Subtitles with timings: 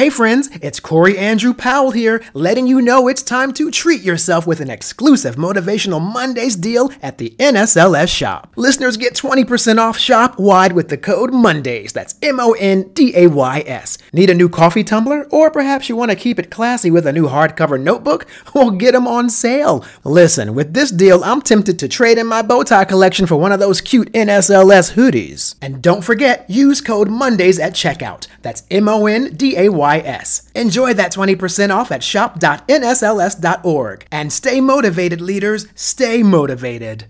[0.00, 4.46] Hey friends, it's Corey Andrew Powell here, letting you know it's time to treat yourself
[4.46, 8.50] with an exclusive Motivational Mondays deal at the NSLS shop.
[8.56, 11.92] Listeners get 20% off shop wide with the code MONDAYS.
[11.92, 13.98] That's M O N D A Y S.
[14.12, 15.26] Need a new coffee tumbler?
[15.30, 18.26] Or perhaps you want to keep it classy with a new hardcover notebook?
[18.52, 19.84] Well, get them on sale.
[20.02, 23.52] Listen, with this deal, I'm tempted to trade in my bow tie collection for one
[23.52, 25.54] of those cute NSLS hoodies.
[25.62, 28.26] And don't forget, use code MONDAYS at checkout.
[28.42, 30.50] That's M O N D A Y S.
[30.54, 34.06] Enjoy that 20% off at shop.nsls.org.
[34.10, 35.66] And stay motivated, leaders.
[35.76, 37.06] Stay motivated.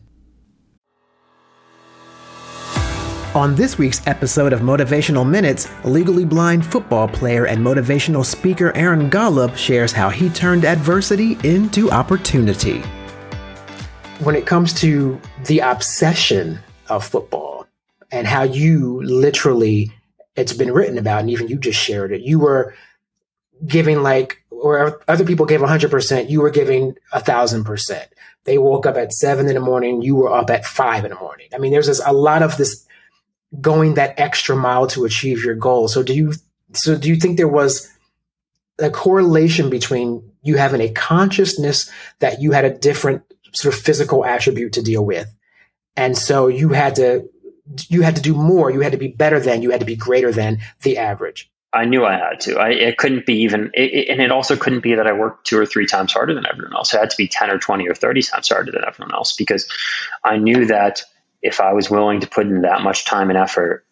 [3.33, 9.09] On this week's episode of Motivational Minutes, legally blind football player and motivational speaker Aaron
[9.09, 12.81] Golub shares how he turned adversity into opportunity.
[14.25, 16.59] When it comes to the obsession
[16.89, 17.69] of football
[18.11, 19.93] and how you literally,
[20.35, 22.75] it's been written about, and even you just shared it, you were
[23.65, 28.09] giving like, or other people gave 100%, you were giving a thousand percent.
[28.43, 31.17] They woke up at seven in the morning, you were up at five in the
[31.21, 31.47] morning.
[31.55, 32.89] I mean, there's this, a lot of this
[33.61, 35.89] going that extra mile to achieve your goal.
[35.89, 36.35] So do you
[36.73, 37.91] so do you think there was
[38.79, 44.25] a correlation between you having a consciousness that you had a different sort of physical
[44.25, 45.33] attribute to deal with
[45.97, 47.29] and so you had to
[47.89, 49.97] you had to do more you had to be better than you had to be
[49.97, 52.59] greater than the average I knew I had to.
[52.59, 55.47] I it couldn't be even, it, it, and it also couldn't be that I worked
[55.47, 56.93] two or three times harder than everyone else.
[56.93, 59.69] It had to be ten or twenty or thirty times harder than everyone else because
[60.25, 61.05] I knew that
[61.43, 63.85] if I was willing to put in that much time and effort,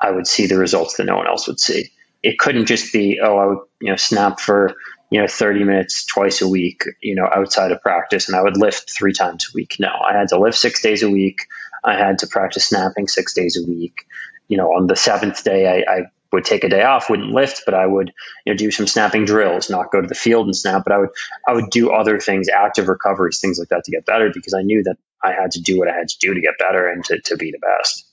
[0.00, 1.90] I would see the results that no one else would see.
[2.22, 4.74] It couldn't just be, oh, I would, you know, snap for,
[5.10, 8.56] you know, 30 minutes twice a week, you know, outside of practice and I would
[8.56, 9.76] lift three times a week.
[9.78, 11.46] No, I had to lift six days a week.
[11.82, 14.06] I had to practice snapping six days a week.
[14.48, 16.02] You know, on the seventh day, I, I
[16.32, 18.12] would take a day off, wouldn't lift, but I would
[18.44, 20.98] you know do some snapping drills, not go to the field and snap, but I
[20.98, 21.10] would
[21.46, 24.62] I would do other things, active recoveries, things like that to get better because I
[24.62, 27.04] knew that I had to do what I had to do to get better and
[27.06, 28.06] to, to be the best.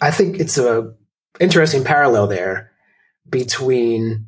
[0.00, 0.94] I think it's a
[1.38, 2.72] interesting parallel there
[3.28, 4.26] between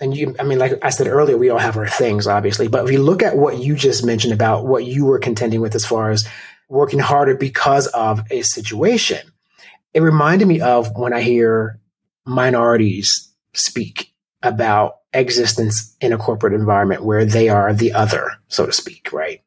[0.00, 2.84] and you I mean like I said earlier, we all have our things, obviously, but
[2.84, 5.84] if you look at what you just mentioned about what you were contending with as
[5.84, 6.28] far as
[6.68, 9.20] working harder because of a situation,
[9.94, 11.78] it reminded me of when I hear
[12.24, 14.12] minorities speak
[14.42, 19.42] about existence in a corporate environment where they are the other, so to speak, right?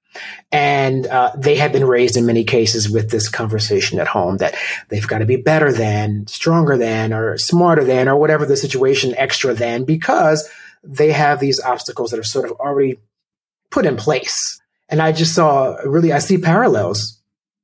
[0.52, 4.56] And uh, they have been raised in many cases with this conversation at home that
[4.90, 9.14] they've got to be better than, stronger than, or smarter than, or whatever the situation,
[9.18, 10.50] extra than, because
[10.84, 12.98] they have these obstacles that are sort of already
[13.72, 14.62] put in place.
[14.88, 17.20] And I just saw really, I see parallels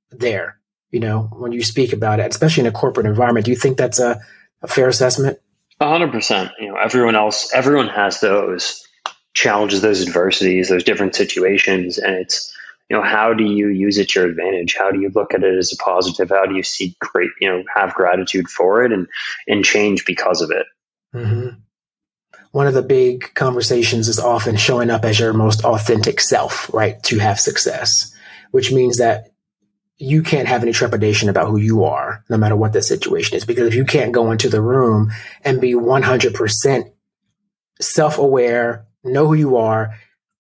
[0.10, 3.46] there, you know, when you speak about it, especially in a corporate environment.
[3.46, 4.20] Do you think that's a,
[4.62, 5.40] a fair assessment?
[5.80, 6.52] A hundred percent.
[6.60, 8.88] You know, everyone else, everyone has those
[9.34, 12.56] challenges, those adversities, those different situations, and it's
[12.90, 14.76] you know how do you use it to your advantage?
[14.78, 16.30] How do you look at it as a positive?
[16.30, 19.08] How do you see great, you know, have gratitude for it and
[19.48, 20.66] and change because of it?
[21.16, 21.60] Mm-hmm.
[22.52, 27.02] One of the big conversations is often showing up as your most authentic self, right?
[27.04, 28.14] To have success,
[28.52, 29.32] which means that
[29.98, 33.46] you can't have any trepidation about who you are, no matter what the situation is.
[33.46, 35.12] Because if you can't go into the room
[35.44, 36.92] and be 100%
[37.80, 39.94] self aware, know who you are,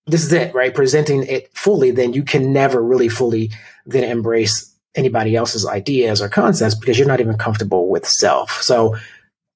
[0.07, 0.73] this is it, right?
[0.73, 3.51] Presenting it fully, then you can never really fully
[3.85, 8.61] then embrace anybody else's ideas or concepts because you're not even comfortable with self.
[8.63, 8.95] So,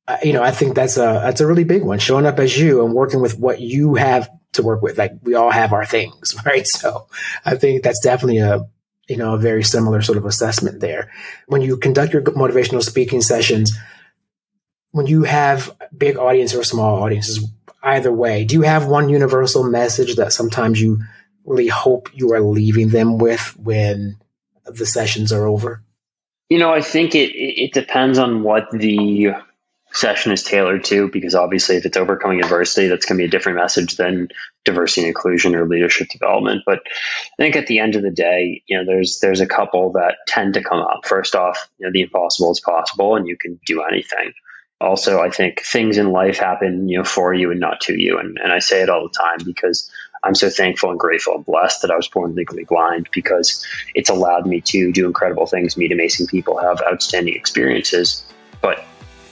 [0.07, 1.99] uh, you know, I think that's a that's a really big one.
[1.99, 4.97] Showing up as you and working with what you have to work with.
[4.97, 6.67] Like we all have our things, right?
[6.67, 7.07] So,
[7.45, 8.65] I think that's definitely a
[9.07, 11.11] you know, a very similar sort of assessment there.
[11.47, 13.77] When you conduct your motivational speaking sessions,
[14.91, 17.45] when you have big audience or small audiences,
[17.83, 20.99] either way, do you have one universal message that sometimes you
[21.45, 24.17] really hope you are leaving them with when
[24.65, 25.83] the sessions are over?
[26.49, 29.33] You know, I think it it depends on what the
[29.91, 33.31] session is tailored to because obviously if it's overcoming adversity that's going to be a
[33.31, 34.27] different message than
[34.65, 36.63] diversity and inclusion or leadership development.
[36.65, 39.93] But i think at the end of the day you know there's there's a couple
[39.93, 41.05] that tend to come up.
[41.05, 44.33] First off you know the impossible is possible and you can do anything.
[44.81, 48.19] Also i think things in life happen you know for you and not to you.
[48.19, 49.89] And, and i say it all the time because
[50.23, 54.09] i'm so thankful and grateful and blessed that i was born legally blind because it's
[54.09, 58.23] allowed me to do incredible things meet amazing people have outstanding experiences.
[58.61, 58.83] But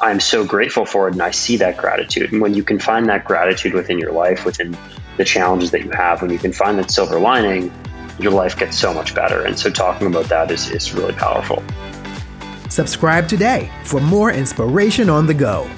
[0.03, 2.33] I'm so grateful for it and I see that gratitude.
[2.33, 4.77] And when you can find that gratitude within your life, within
[5.17, 7.71] the challenges that you have, when you can find that silver lining,
[8.19, 9.45] your life gets so much better.
[9.45, 11.63] And so talking about that is, is really powerful.
[12.69, 15.69] Subscribe today for more inspiration on the go.